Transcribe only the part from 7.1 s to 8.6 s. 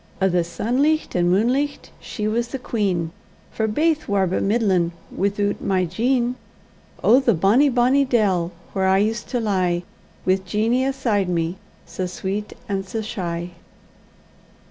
the bonny, bonny dell,